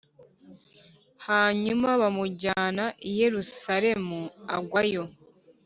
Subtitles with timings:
[1.27, 4.19] hanyuma bamujyana i yerusalemu+
[4.55, 5.03] agwayo